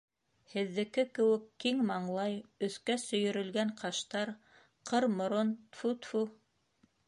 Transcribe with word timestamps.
Һеҙҙеке 0.51 1.03
кеүек 1.17 1.43
киң 1.63 1.83
маңлай, 1.89 2.39
өҫкә 2.69 2.97
сөйөрөлгән 3.03 3.75
ҡаштар, 3.83 4.35
ҡыр 4.93 5.11
морон, 5.21 5.57
тфү-тфү... 5.77 6.27